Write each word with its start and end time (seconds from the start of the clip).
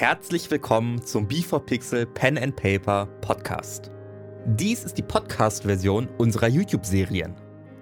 Herzlich 0.00 0.50
willkommen 0.50 1.04
zum 1.04 1.28
B4Pixel 1.28 2.06
Pen 2.06 2.38
and 2.38 2.56
Paper 2.56 3.04
Podcast. 3.20 3.90
Dies 4.46 4.82
ist 4.82 4.96
die 4.96 5.02
Podcast-Version 5.02 6.08
unserer 6.16 6.48
YouTube-Serien. 6.48 7.34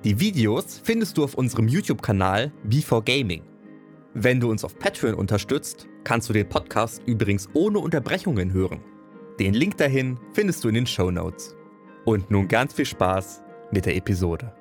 Die 0.02 0.18
Videos 0.18 0.80
findest 0.82 1.16
du 1.16 1.22
auf 1.22 1.34
unserem 1.34 1.68
YouTube-Kanal 1.68 2.50
B4Gaming. 2.68 3.42
Wenn 4.14 4.40
du 4.40 4.50
uns 4.50 4.64
auf 4.64 4.76
Patreon 4.80 5.14
unterstützt, 5.14 5.86
kannst 6.02 6.28
du 6.28 6.32
den 6.32 6.48
Podcast 6.48 7.04
übrigens 7.06 7.48
ohne 7.54 7.78
Unterbrechungen 7.78 8.52
hören. 8.52 8.80
Den 9.38 9.54
Link 9.54 9.76
dahin 9.76 10.18
findest 10.32 10.64
du 10.64 10.70
in 10.70 10.74
den 10.74 10.88
Show 10.88 11.12
Notes. 11.12 11.54
Und 12.04 12.32
nun 12.32 12.48
ganz 12.48 12.72
viel 12.72 12.86
Spaß 12.86 13.44
mit 13.70 13.86
der 13.86 13.94
Episode. 13.94 14.52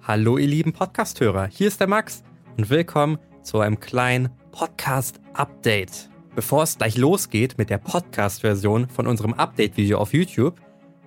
Hallo 0.00 0.38
ihr 0.38 0.46
lieben 0.46 0.72
Podcast-Hörer, 0.72 1.48
hier 1.48 1.66
ist 1.66 1.80
der 1.80 1.88
Max 1.88 2.22
und 2.56 2.70
willkommen 2.70 3.18
zu 3.42 3.58
einem 3.58 3.80
kleinen 3.80 4.30
Podcast-Update. 4.54 6.08
Bevor 6.36 6.62
es 6.62 6.78
gleich 6.78 6.96
losgeht 6.96 7.58
mit 7.58 7.70
der 7.70 7.78
Podcast-Version 7.78 8.88
von 8.88 9.08
unserem 9.08 9.34
Update-Video 9.34 9.98
auf 9.98 10.14
YouTube, 10.14 10.60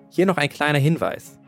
hier 0.09 0.25
noch 0.25 0.35
ein 0.35 0.49
kleiner 0.49 0.79
Hinweis. 0.79 1.39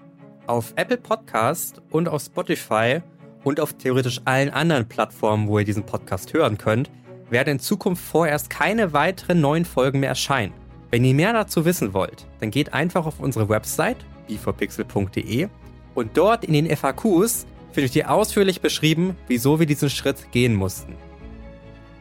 Auf 0.48 0.72
Apple 0.78 0.96
Podcast 0.96 1.82
und 1.90 2.08
auf 2.08 2.22
Spotify 2.22 3.02
und 3.44 3.60
auf 3.60 3.74
theoretisch 3.74 4.22
allen 4.24 4.50
anderen 4.50 4.88
Plattformen, 4.88 5.50
wo 5.50 5.60
ihr 5.60 5.66
diesen 5.66 5.86
Podcast 5.86 6.34
hören 6.34 6.58
könnt, 6.58 6.90
werden 7.30 7.50
in 7.50 7.60
Zukunft 7.60 8.02
vorerst 8.02 8.50
keine 8.50 8.94
weiteren 8.94 9.42
neuen 9.42 9.66
Folgen 9.66 10.00
mehr 10.00 10.10
erscheinen. 10.10 10.54
Wenn 10.92 11.04
ihr 11.04 11.14
mehr 11.14 11.34
dazu 11.34 11.66
wissen 11.66 11.94
wollt, 11.94 12.26
dann 12.40 12.50
geht 12.50 12.74
einfach 12.74 13.08
auf 13.08 13.20
unsere 13.20 13.50
Website 13.50 13.98
beforepixel.de 14.30 15.50
und 15.96 16.16
dort 16.16 16.46
in 16.46 16.54
den 16.54 16.74
FAQs 16.78 17.46
findet 17.74 17.94
ihr 17.98 18.10
ausführlich 18.10 18.62
beschrieben, 18.62 19.18
wieso 19.28 19.60
wir 19.60 19.66
diesen 19.66 19.90
Schritt 19.90 20.32
gehen 20.32 20.56
mussten. 20.56 20.96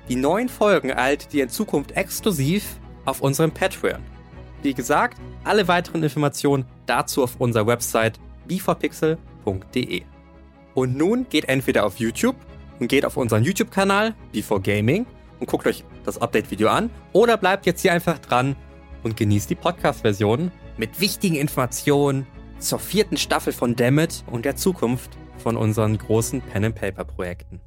Die 0.09 0.17
neuen 0.17 0.49
Folgen 0.49 0.89
erhaltet 0.89 1.35
ihr 1.35 1.43
in 1.43 1.51
Zukunft 1.51 1.93
exklusiv 1.93 2.81
auf 3.05 3.21
unserem 3.21 3.53
Patreon. 3.53 4.03
Wie 4.63 4.73
gesagt, 4.73 5.19
alle 5.45 5.69
weiteren 5.69 6.03
Informationen 6.03 6.65
dazu 6.87 7.23
auf 7.23 7.37
unserer 7.39 7.67
Website 7.67 8.19
beforepixel.de. 8.47 10.03
Und 10.75 10.97
nun 10.97 11.27
geht 11.29 11.49
entweder 11.49 11.85
auf 11.85 11.99
YouTube 11.99 12.37
und 12.81 12.89
geht 12.89 13.05
auf 13.05 13.19
unseren 13.19 13.45
YouTube-Kanal 13.45 14.15
Before 14.33 14.63
und 15.41 15.47
guckt 15.47 15.67
euch 15.67 15.85
das 16.05 16.19
Update-Video 16.19 16.69
an 16.69 16.91
oder 17.13 17.37
bleibt 17.37 17.67
jetzt 17.67 17.83
hier 17.83 17.93
einfach 17.93 18.19
dran 18.19 18.57
und 19.03 19.17
genießt 19.17 19.51
die 19.51 19.57
Podcast-Version 19.57 20.51
mit 20.79 21.01
wichtigen 21.01 21.37
Informationen 21.37 22.27
zur 22.59 22.79
vierten 22.79 23.17
Staffel 23.17 23.53
von 23.53 23.77
Dammit 23.77 24.25
und 24.27 24.45
der 24.45 24.57
Zukunft 24.57 25.19
von 25.37 25.57
unseren 25.57 25.99
großen 25.99 26.41
Pen-and-Paper-Projekten. 26.41 27.61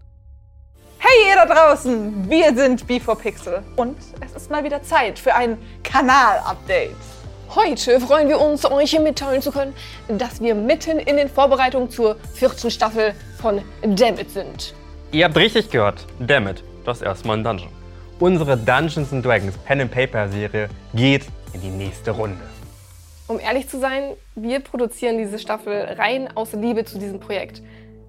Hey 1.03 1.29
ihr 1.29 1.35
da 1.35 1.51
draußen, 1.51 2.29
wir 2.29 2.55
sind 2.55 2.85
B4Pixel 2.85 3.63
und 3.75 3.97
es 4.23 4.35
ist 4.35 4.51
mal 4.51 4.63
wieder 4.63 4.83
Zeit 4.83 5.17
für 5.17 5.33
ein 5.33 5.57
Kanal-Update. 5.83 6.95
Heute 7.55 7.99
freuen 7.99 8.29
wir 8.29 8.39
uns, 8.39 8.69
euch 8.69 8.97
mitteilen 8.99 9.41
zu 9.41 9.51
können, 9.51 9.73
dass 10.07 10.41
wir 10.41 10.53
mitten 10.53 10.99
in 10.99 11.17
den 11.17 11.27
Vorbereitungen 11.27 11.89
zur 11.89 12.17
vierten 12.35 12.69
Staffel 12.69 13.15
von 13.41 13.63
Dammit 13.81 14.29
sind. 14.29 14.75
Ihr 15.11 15.25
habt 15.25 15.35
richtig 15.37 15.71
gehört, 15.71 16.05
Dammit, 16.19 16.63
das 16.85 16.97
ist 16.97 17.07
erstmal 17.07 17.37
ein 17.37 17.43
Dungeon. 17.43 17.71
Unsere 18.19 18.55
Dungeons 18.55 19.11
and 19.11 19.25
Dragons 19.25 19.57
Pen 19.65 19.81
and 19.81 19.91
Paper 19.91 20.29
Serie 20.29 20.69
geht 20.93 21.25
in 21.53 21.61
die 21.61 21.71
nächste 21.71 22.11
Runde. 22.11 22.43
Um 23.27 23.39
ehrlich 23.39 23.67
zu 23.67 23.79
sein, 23.79 24.11
wir 24.35 24.59
produzieren 24.59 25.17
diese 25.17 25.39
Staffel 25.39 25.95
rein 25.97 26.29
aus 26.35 26.53
Liebe 26.53 26.85
zu 26.85 26.99
diesem 26.99 27.19
Projekt. 27.19 27.63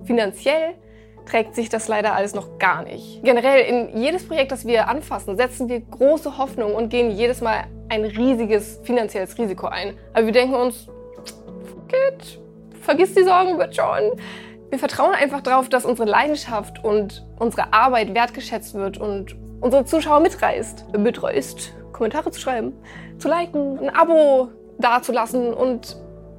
Finanziell 0.05 0.75
trägt 1.27 1.55
sich 1.55 1.69
das 1.69 1.89
leider 1.89 2.15
alles 2.15 2.35
noch 2.35 2.59
gar 2.59 2.83
nicht. 2.83 3.23
Generell 3.23 3.65
in 3.65 3.97
jedes 4.03 4.27
Projekt, 4.27 4.53
das 4.53 4.67
wir 4.67 4.89
anfassen, 4.89 5.37
setzen 5.37 5.69
wir 5.69 5.81
große 5.81 6.39
Hoffnung 6.39 6.75
und 6.75 6.89
gehen 6.89 7.11
jedes 7.11 7.41
Mal 7.41 7.65
ein 7.89 8.05
riesiges 8.05 8.81
finanzielles 8.85 9.39
Risiko 9.39 9.67
ein. 9.67 9.97
Aber 10.15 10.27
wir 10.27 10.33
denken 10.33 10.55
uns, 10.55 10.89
geht, 11.89 12.41
vergiss 12.81 13.15
die 13.15 13.25
Sorgen, 13.25 13.59
wird 13.59 13.77
schon. 13.77 14.19
Wir 14.71 14.79
vertrauen 14.79 15.13
einfach 15.15 15.43
darauf, 15.43 15.69
dass 15.69 15.85
unsere 15.85 16.09
Leidenschaft 16.09 16.83
und 16.83 17.27
unsere 17.39 17.73
Arbeit 17.73 18.15
wertgeschätzt 18.15 18.75
wird 18.75 18.99
und 18.99 19.37
unsere 19.61 19.85
Zuschauer 19.85 20.21
mitreißt. 20.21 20.97
Mitreißt, 20.97 21.75
Kommentare 21.93 22.31
zu 22.31 22.41
schreiben, 22.41 22.73
zu 23.19 23.29
liken, 23.29 23.79
ein 23.79 23.91
Abo 23.91 24.49
dazulassen 24.79 25.53
und 25.53 25.97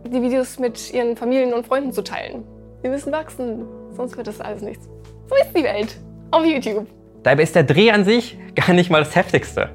die 0.08 0.22
Videos 0.22 0.60
mit 0.60 0.94
ihren 0.94 1.16
Familien 1.16 1.54
und 1.54 1.68
Freunden 1.68 1.94
zu 1.94 2.04
teilen. 2.04 2.44
Wir 2.84 2.90
müssen 2.90 3.14
wachsen, 3.14 3.64
sonst 3.96 4.18
wird 4.18 4.28
das 4.28 4.42
alles 4.42 4.62
nichts. 4.62 4.90
So 5.30 5.36
ist 5.36 5.58
die 5.58 5.64
Welt. 5.64 5.98
Auf 6.32 6.44
YouTube. 6.44 6.86
Dabei 7.24 7.44
ist 7.44 7.56
der 7.56 7.64
Dreh 7.64 7.90
an 7.92 8.04
sich 8.04 8.38
gar 8.56 8.74
nicht 8.74 8.90
mal 8.90 9.00
das 9.00 9.16
Heftigste. 9.16 9.70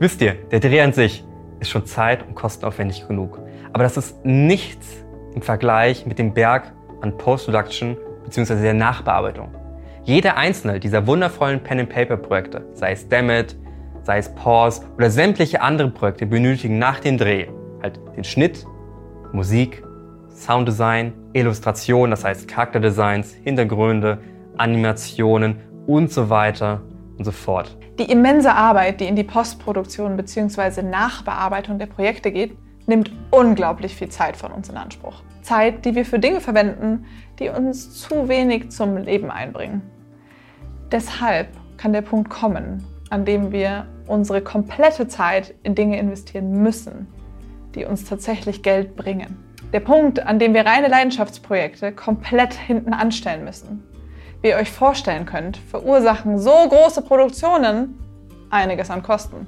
Wisst 0.00 0.20
ihr, 0.22 0.34
der 0.50 0.58
Dreh 0.58 0.80
an 0.80 0.92
sich 0.92 1.24
ist 1.60 1.70
schon 1.70 1.86
zeit- 1.86 2.26
und 2.26 2.34
kostenaufwendig 2.34 3.06
genug. 3.06 3.38
Aber 3.72 3.84
das 3.84 3.96
ist 3.96 4.24
nichts 4.24 5.04
im 5.36 5.42
Vergleich 5.42 6.04
mit 6.04 6.18
dem 6.18 6.34
Berg 6.34 6.72
an 7.00 7.16
Post-Production 7.16 7.96
bzw. 8.24 8.60
der 8.60 8.74
Nachbearbeitung. 8.74 9.54
Jeder 10.02 10.36
einzelne 10.36 10.80
dieser 10.80 11.06
wundervollen 11.06 11.62
Pen-and-Paper-Projekte, 11.62 12.66
sei 12.72 12.90
es 12.90 13.08
Dammit, 13.08 13.56
sei 14.02 14.18
es 14.18 14.34
Pause 14.34 14.82
oder 14.96 15.10
sämtliche 15.10 15.60
andere 15.60 15.90
Projekte, 15.90 16.26
benötigen 16.26 16.80
nach 16.80 16.98
dem 16.98 17.18
Dreh 17.18 17.46
halt 17.84 18.00
den 18.16 18.24
Schnitt, 18.24 18.66
Musik, 19.32 19.84
Sounddesign, 20.38 21.12
Illustration, 21.32 22.10
das 22.10 22.24
heißt 22.24 22.46
Charakterdesigns, 22.46 23.32
Hintergründe, 23.32 24.18
Animationen 24.56 25.56
und 25.86 26.12
so 26.12 26.30
weiter 26.30 26.80
und 27.16 27.24
so 27.24 27.32
fort. 27.32 27.76
Die 27.98 28.10
immense 28.10 28.52
Arbeit, 28.52 29.00
die 29.00 29.06
in 29.06 29.16
die 29.16 29.24
Postproduktion 29.24 30.16
bzw. 30.16 30.82
Nachbearbeitung 30.82 31.78
der 31.78 31.86
Projekte 31.86 32.30
geht, 32.30 32.56
nimmt 32.86 33.10
unglaublich 33.30 33.94
viel 33.94 34.08
Zeit 34.08 34.36
von 34.36 34.52
uns 34.52 34.68
in 34.68 34.76
Anspruch. 34.76 35.22
Zeit, 35.42 35.84
die 35.84 35.94
wir 35.94 36.04
für 36.04 36.18
Dinge 36.18 36.40
verwenden, 36.40 37.06
die 37.38 37.48
uns 37.48 37.94
zu 37.94 38.28
wenig 38.28 38.70
zum 38.70 38.96
Leben 38.96 39.30
einbringen. 39.30 39.82
Deshalb 40.92 41.48
kann 41.76 41.92
der 41.92 42.02
Punkt 42.02 42.30
kommen, 42.30 42.84
an 43.10 43.24
dem 43.24 43.52
wir 43.52 43.86
unsere 44.06 44.40
komplette 44.40 45.08
Zeit 45.08 45.54
in 45.62 45.74
Dinge 45.74 45.98
investieren 45.98 46.62
müssen, 46.62 47.08
die 47.74 47.84
uns 47.84 48.04
tatsächlich 48.04 48.62
Geld 48.62 48.96
bringen. 48.96 49.47
Der 49.72 49.80
Punkt, 49.80 50.26
an 50.26 50.38
dem 50.38 50.54
wir 50.54 50.64
reine 50.64 50.88
Leidenschaftsprojekte 50.88 51.92
komplett 51.92 52.54
hinten 52.54 52.94
anstellen 52.94 53.44
müssen. 53.44 53.82
Wie 54.40 54.48
ihr 54.48 54.56
euch 54.56 54.70
vorstellen 54.70 55.26
könnt, 55.26 55.58
verursachen 55.58 56.38
so 56.38 56.52
große 56.52 57.02
Produktionen 57.02 57.98
einiges 58.48 58.90
an 58.90 59.02
Kosten. 59.02 59.46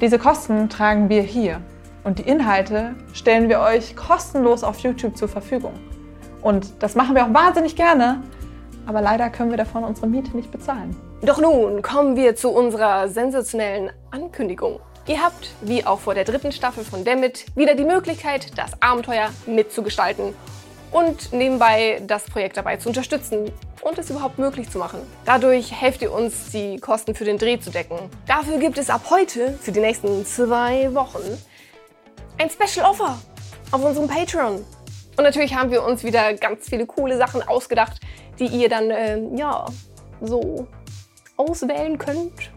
Diese 0.00 0.18
Kosten 0.18 0.68
tragen 0.68 1.08
wir 1.08 1.22
hier 1.22 1.60
und 2.02 2.18
die 2.18 2.28
Inhalte 2.28 2.96
stellen 3.12 3.48
wir 3.48 3.60
euch 3.60 3.94
kostenlos 3.94 4.64
auf 4.64 4.80
YouTube 4.80 5.16
zur 5.16 5.28
Verfügung. 5.28 5.74
Und 6.42 6.82
das 6.82 6.96
machen 6.96 7.14
wir 7.14 7.24
auch 7.24 7.32
wahnsinnig 7.32 7.76
gerne, 7.76 8.22
aber 8.84 9.00
leider 9.00 9.30
können 9.30 9.50
wir 9.50 9.58
davon 9.58 9.84
unsere 9.84 10.08
Miete 10.08 10.36
nicht 10.36 10.50
bezahlen. 10.50 10.96
Doch 11.22 11.40
nun 11.40 11.82
kommen 11.82 12.16
wir 12.16 12.34
zu 12.34 12.50
unserer 12.50 13.08
sensationellen 13.08 13.90
Ankündigung. 14.10 14.80
Ihr 15.08 15.22
habt, 15.22 15.50
wie 15.60 15.86
auch 15.86 16.00
vor 16.00 16.14
der 16.14 16.24
dritten 16.24 16.50
Staffel 16.50 16.84
von 16.84 17.04
Dammit, 17.04 17.46
wieder 17.54 17.76
die 17.76 17.84
Möglichkeit, 17.84 18.58
das 18.58 18.72
Abenteuer 18.82 19.30
mitzugestalten 19.46 20.34
und 20.90 21.32
nebenbei 21.32 22.02
das 22.04 22.24
Projekt 22.24 22.56
dabei 22.56 22.76
zu 22.78 22.88
unterstützen 22.88 23.52
und 23.82 23.98
es 23.98 24.10
überhaupt 24.10 24.40
möglich 24.40 24.68
zu 24.68 24.78
machen. 24.78 25.00
Dadurch 25.24 25.70
helft 25.70 26.02
ihr 26.02 26.12
uns, 26.12 26.50
die 26.50 26.78
Kosten 26.78 27.14
für 27.14 27.24
den 27.24 27.38
Dreh 27.38 27.60
zu 27.60 27.70
decken. 27.70 27.98
Dafür 28.26 28.58
gibt 28.58 28.78
es 28.78 28.90
ab 28.90 29.02
heute, 29.08 29.52
für 29.60 29.70
die 29.70 29.78
nächsten 29.78 30.26
zwei 30.26 30.92
Wochen, 30.92 31.22
ein 32.38 32.50
Special 32.50 32.84
Offer 32.84 33.16
auf 33.70 33.84
unserem 33.84 34.08
Patreon. 34.08 34.64
Und 35.16 35.22
natürlich 35.22 35.54
haben 35.54 35.70
wir 35.70 35.84
uns 35.84 36.02
wieder 36.02 36.34
ganz 36.34 36.68
viele 36.68 36.84
coole 36.84 37.16
Sachen 37.16 37.46
ausgedacht, 37.46 38.00
die 38.40 38.46
ihr 38.46 38.68
dann, 38.68 38.90
äh, 38.90 39.20
ja, 39.36 39.66
so 40.20 40.66
auswählen 41.36 41.96
könnt. 41.96 42.50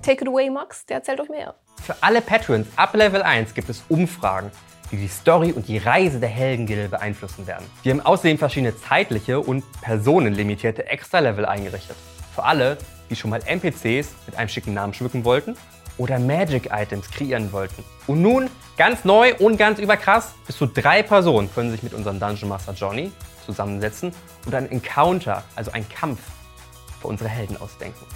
Take 0.00 0.22
it 0.22 0.28
away, 0.28 0.48
Max, 0.48 0.86
der 0.86 0.96
erzählt 0.96 1.20
euch 1.20 1.28
mehr. 1.28 1.54
Für 1.84 1.96
alle 2.00 2.22
Patrons 2.22 2.66
ab 2.76 2.94
Level 2.94 3.22
1 3.22 3.52
gibt 3.52 3.68
es 3.68 3.84
Umfragen, 3.90 4.50
die 4.90 4.96
die 4.96 5.06
Story 5.06 5.52
und 5.52 5.68
die 5.68 5.76
Reise 5.76 6.18
der 6.18 6.30
Heldengilde 6.30 6.88
beeinflussen 6.88 7.46
werden. 7.46 7.66
Wir 7.82 7.92
haben 7.92 8.00
außerdem 8.00 8.38
verschiedene 8.38 8.74
zeitliche 8.74 9.38
und 9.38 9.62
personenlimitierte 9.82 10.86
Extra-Level 10.86 11.44
eingerichtet. 11.44 11.96
Für 12.34 12.44
alle, 12.44 12.78
die 13.10 13.16
schon 13.16 13.28
mal 13.28 13.42
NPCs 13.44 14.14
mit 14.24 14.34
einem 14.36 14.48
schicken 14.48 14.72
Namen 14.72 14.94
schmücken 14.94 15.26
wollten 15.26 15.58
oder 15.98 16.18
Magic-Items 16.18 17.10
kreieren 17.10 17.52
wollten. 17.52 17.84
Und 18.06 18.22
nun, 18.22 18.48
ganz 18.78 19.04
neu 19.04 19.34
und 19.34 19.58
ganz 19.58 19.78
überkrass, 19.78 20.32
bis 20.46 20.56
zu 20.56 20.64
drei 20.64 21.02
Personen 21.02 21.52
können 21.52 21.70
sich 21.70 21.82
mit 21.82 21.92
unserem 21.92 22.18
Dungeon 22.18 22.48
Master 22.48 22.72
Johnny 22.72 23.12
zusammensetzen 23.44 24.10
und 24.46 24.54
einen 24.54 24.70
Encounter, 24.70 25.44
also 25.54 25.70
einen 25.72 25.86
Kampf, 25.90 26.20
für 27.02 27.08
unsere 27.08 27.28
Helden 27.28 27.58
ausdenken. 27.58 28.06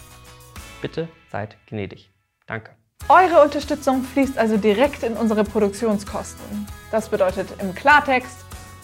Bitte 0.81 1.07
seid 1.31 1.59
gnädig. 1.67 2.11
Danke. 2.47 2.78
Eure 3.11 3.43
Unterstützung 3.43 4.05
fließt 4.05 4.37
also 4.37 4.59
direkt 4.59 5.03
in 5.03 5.15
unsere 5.15 5.43
Produktionskosten. 5.43 6.67
Das 6.91 7.09
bedeutet 7.09 7.49
im 7.59 7.75
Klartext 7.75 8.37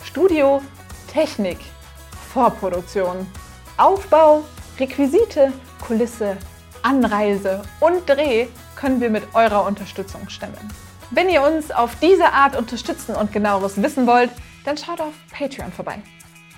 Studio, 0.03 0.63
Technik, 1.13 1.59
Vorproduktion, 2.33 3.27
Aufbau, 3.77 4.45
Requisite, 4.81 5.53
Kulisse 5.87 6.39
Anreise 6.83 7.63
und 7.81 8.09
Dreh 8.09 8.47
können 8.77 9.03
wir 9.03 9.11
mit 9.11 9.35
eurer 9.35 9.67
Unterstützung 9.67 10.29
stemmen. 10.31 10.73
Wenn 11.11 11.29
ihr 11.29 11.43
uns 11.43 11.71
auf 11.71 11.95
diese 12.01 12.33
Art 12.33 12.57
unterstützen 12.57 13.15
und 13.15 13.31
genaueres 13.31 13.83
wissen 13.83 14.07
wollt, 14.07 14.31
dann 14.65 14.79
schaut 14.79 15.03
auf 15.03 15.13
Patreon 15.33 15.71
vorbei. 15.71 15.99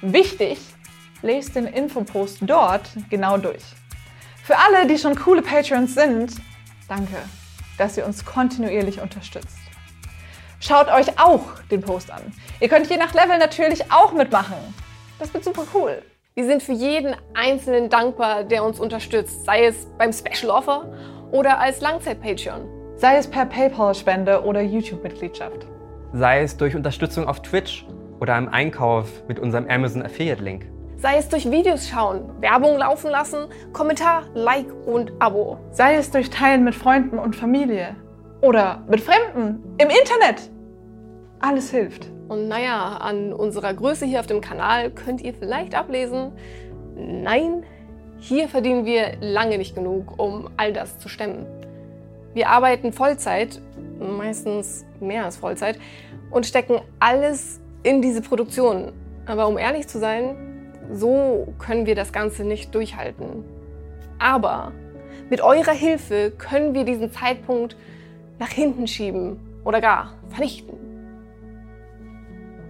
Wichtig, 0.02 0.60
lest 1.22 1.56
den 1.56 1.66
Infopost 1.66 2.38
dort 2.42 2.90
genau 3.10 3.38
durch. 3.38 3.64
Für 4.44 4.56
alle, 4.56 4.86
die 4.86 4.98
schon 4.98 5.16
coole 5.16 5.42
Patreons 5.42 5.94
sind, 5.94 6.36
danke, 6.88 7.16
dass 7.78 7.96
ihr 7.96 8.06
uns 8.06 8.24
kontinuierlich 8.24 9.00
unterstützt. 9.00 9.58
Schaut 10.60 10.88
euch 10.88 11.18
auch 11.18 11.60
den 11.70 11.80
Post 11.80 12.10
an. 12.10 12.22
Ihr 12.60 12.68
könnt 12.68 12.88
je 12.88 12.96
nach 12.96 13.12
Level 13.14 13.38
natürlich 13.38 13.92
auch 13.92 14.12
mitmachen. 14.12 14.56
Das 15.18 15.32
wird 15.32 15.44
super 15.44 15.64
cool. 15.74 16.02
Wir 16.34 16.46
sind 16.46 16.62
für 16.62 16.72
jeden 16.72 17.14
Einzelnen 17.34 17.88
dankbar, 17.88 18.44
der 18.44 18.64
uns 18.64 18.80
unterstützt, 18.80 19.44
sei 19.44 19.66
es 19.66 19.86
beim 19.98 20.12
Special 20.12 20.50
Offer 20.50 20.92
oder 21.32 21.58
als 21.58 21.80
Langzeit-Patreon. 21.80 22.68
Sei 22.96 23.16
es 23.16 23.26
per 23.26 23.46
PayPal-Spende 23.46 24.42
oder 24.44 24.60
YouTube-Mitgliedschaft. 24.60 25.66
Sei 26.12 26.42
es 26.42 26.56
durch 26.56 26.74
Unterstützung 26.74 27.26
auf 27.26 27.42
Twitch 27.42 27.86
oder 28.20 28.36
im 28.38 28.48
Einkauf 28.48 29.08
mit 29.28 29.38
unserem 29.38 29.68
Amazon 29.68 30.02
Affiliate-Link. 30.02 30.75
Sei 30.98 31.18
es 31.18 31.28
durch 31.28 31.50
Videos 31.50 31.88
schauen, 31.88 32.30
Werbung 32.40 32.78
laufen 32.78 33.10
lassen, 33.10 33.48
Kommentar, 33.74 34.24
Like 34.32 34.72
und 34.86 35.12
Abo. 35.18 35.58
Sei 35.70 35.96
es 35.96 36.10
durch 36.10 36.30
Teilen 36.30 36.64
mit 36.64 36.74
Freunden 36.74 37.18
und 37.18 37.36
Familie. 37.36 37.94
Oder 38.40 38.82
mit 38.88 39.02
Fremden 39.02 39.62
im 39.76 39.88
Internet. 39.90 40.50
Alles 41.38 41.70
hilft. 41.70 42.08
Und 42.28 42.48
naja, 42.48 42.96
an 42.96 43.34
unserer 43.34 43.74
Größe 43.74 44.06
hier 44.06 44.20
auf 44.20 44.26
dem 44.26 44.40
Kanal 44.40 44.90
könnt 44.90 45.20
ihr 45.20 45.34
vielleicht 45.34 45.74
ablesen, 45.74 46.32
nein, 46.96 47.64
hier 48.18 48.48
verdienen 48.48 48.86
wir 48.86 49.18
lange 49.20 49.58
nicht 49.58 49.74
genug, 49.74 50.18
um 50.18 50.48
all 50.56 50.72
das 50.72 50.98
zu 50.98 51.10
stemmen. 51.10 51.44
Wir 52.32 52.48
arbeiten 52.48 52.94
Vollzeit, 52.94 53.60
meistens 54.00 54.86
mehr 54.98 55.26
als 55.26 55.36
Vollzeit, 55.36 55.78
und 56.30 56.46
stecken 56.46 56.80
alles 57.00 57.60
in 57.82 58.00
diese 58.00 58.22
Produktion. 58.22 58.92
Aber 59.26 59.46
um 59.46 59.58
ehrlich 59.58 59.88
zu 59.88 59.98
sein, 59.98 60.55
so 60.92 61.54
können 61.58 61.86
wir 61.86 61.94
das 61.94 62.12
Ganze 62.12 62.44
nicht 62.44 62.74
durchhalten. 62.74 63.44
Aber 64.18 64.72
mit 65.30 65.40
eurer 65.40 65.72
Hilfe 65.72 66.32
können 66.36 66.74
wir 66.74 66.84
diesen 66.84 67.10
Zeitpunkt 67.10 67.76
nach 68.38 68.48
hinten 68.48 68.86
schieben 68.86 69.38
oder 69.64 69.80
gar 69.80 70.14
vernichten. 70.28 70.74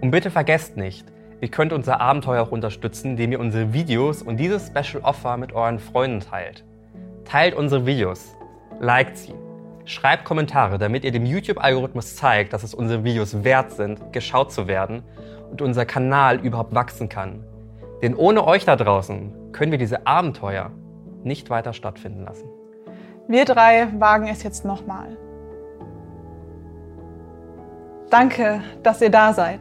Und 0.00 0.10
bitte 0.10 0.30
vergesst 0.30 0.76
nicht, 0.76 1.06
ihr 1.40 1.48
könnt 1.48 1.72
unser 1.72 2.00
Abenteuer 2.00 2.42
auch 2.42 2.52
unterstützen, 2.52 3.12
indem 3.12 3.32
ihr 3.32 3.40
unsere 3.40 3.72
Videos 3.72 4.22
und 4.22 4.38
dieses 4.38 4.68
Special 4.68 5.02
Offer 5.02 5.36
mit 5.36 5.52
euren 5.52 5.78
Freunden 5.78 6.20
teilt. 6.20 6.64
Teilt 7.24 7.54
unsere 7.54 7.86
Videos, 7.86 8.34
liked 8.80 9.16
sie, 9.16 9.34
Schreibt 9.88 10.24
Kommentare, 10.24 10.78
damit 10.78 11.04
ihr 11.04 11.12
dem 11.12 11.24
YouTube-Algorithmus 11.24 12.16
zeigt, 12.16 12.52
dass 12.52 12.64
es 12.64 12.74
unsere 12.74 13.04
Videos 13.04 13.44
wert 13.44 13.70
sind, 13.70 14.12
geschaut 14.12 14.50
zu 14.50 14.66
werden 14.66 15.04
und 15.48 15.62
unser 15.62 15.86
Kanal 15.86 16.40
überhaupt 16.40 16.74
wachsen 16.74 17.08
kann. 17.08 17.44
Denn 18.02 18.14
ohne 18.14 18.46
euch 18.46 18.64
da 18.64 18.76
draußen 18.76 19.52
können 19.52 19.72
wir 19.72 19.78
diese 19.78 20.06
Abenteuer 20.06 20.70
nicht 21.24 21.50
weiter 21.50 21.72
stattfinden 21.72 22.24
lassen. 22.24 22.48
Wir 23.28 23.44
drei 23.44 23.88
wagen 23.98 24.28
es 24.28 24.42
jetzt 24.42 24.64
nochmal. 24.64 25.16
Danke, 28.10 28.62
dass 28.82 29.02
ihr 29.02 29.10
da 29.10 29.32
seid. 29.32 29.60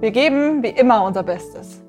Wir 0.00 0.10
geben 0.10 0.62
wie 0.62 0.70
immer 0.70 1.04
unser 1.04 1.22
Bestes. 1.22 1.85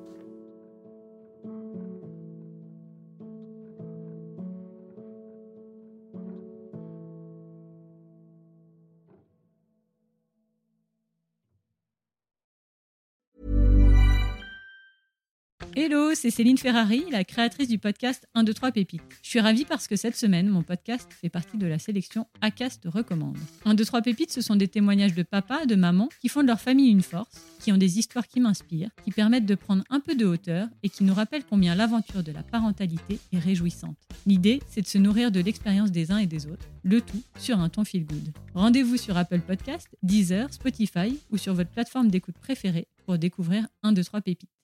Hello, 15.80 16.12
c'est 16.12 16.30
Céline 16.30 16.58
Ferrari, 16.58 17.04
la 17.12 17.22
créatrice 17.22 17.68
du 17.68 17.78
podcast 17.78 18.26
1, 18.34 18.42
2, 18.42 18.52
3 18.52 18.72
Pépites. 18.72 19.00
Je 19.22 19.28
suis 19.28 19.38
ravie 19.38 19.64
parce 19.64 19.86
que 19.86 19.94
cette 19.94 20.16
semaine, 20.16 20.48
mon 20.48 20.64
podcast 20.64 21.08
fait 21.12 21.28
partie 21.28 21.56
de 21.56 21.68
la 21.68 21.78
sélection 21.78 22.26
ACAST 22.40 22.86
recommande. 22.86 23.38
1, 23.64 23.74
2, 23.74 23.84
3 23.84 24.02
Pépites, 24.02 24.32
ce 24.32 24.40
sont 24.40 24.56
des 24.56 24.66
témoignages 24.66 25.14
de 25.14 25.22
papa, 25.22 25.66
de 25.66 25.76
maman, 25.76 26.08
qui 26.20 26.28
font 26.28 26.42
de 26.42 26.48
leur 26.48 26.60
famille 26.60 26.90
une 26.90 27.02
force, 27.02 27.44
qui 27.60 27.70
ont 27.70 27.76
des 27.76 28.00
histoires 28.00 28.26
qui 28.26 28.40
m'inspirent, 28.40 28.90
qui 29.04 29.12
permettent 29.12 29.46
de 29.46 29.54
prendre 29.54 29.84
un 29.88 30.00
peu 30.00 30.16
de 30.16 30.26
hauteur 30.26 30.66
et 30.82 30.88
qui 30.88 31.04
nous 31.04 31.14
rappellent 31.14 31.46
combien 31.48 31.76
l'aventure 31.76 32.24
de 32.24 32.32
la 32.32 32.42
parentalité 32.42 33.20
est 33.32 33.38
réjouissante. 33.38 33.98
L'idée, 34.26 34.60
c'est 34.66 34.82
de 34.82 34.88
se 34.88 34.98
nourrir 34.98 35.30
de 35.30 35.38
l'expérience 35.38 35.92
des 35.92 36.10
uns 36.10 36.18
et 36.18 36.26
des 36.26 36.46
autres, 36.48 36.66
le 36.82 37.00
tout 37.00 37.22
sur 37.38 37.60
un 37.60 37.68
ton 37.68 37.84
feel 37.84 38.04
good. 38.04 38.32
Rendez-vous 38.52 38.96
sur 38.96 39.16
Apple 39.16 39.42
Podcast, 39.46 39.86
Deezer, 40.02 40.52
Spotify 40.52 41.20
ou 41.30 41.36
sur 41.36 41.54
votre 41.54 41.70
plateforme 41.70 42.08
d'écoute 42.08 42.36
préférée 42.40 42.88
pour 43.06 43.16
découvrir 43.16 43.68
1, 43.84 43.92
2, 43.92 44.02
3 44.02 44.22
Pépites. 44.22 44.57